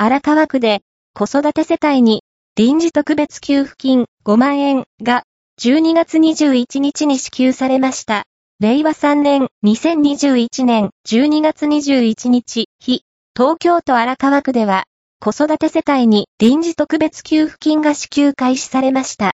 [0.00, 2.22] 荒川区で子育て世帯に
[2.56, 5.24] 臨時特別給付金5万円が
[5.60, 8.22] 12月21日に支給されました。
[8.60, 13.02] 令和3年2021年12月21日日、
[13.36, 14.84] 東京都荒川区では
[15.18, 19.26] 子育て世帯に臨時特別給付金が支給開始されました。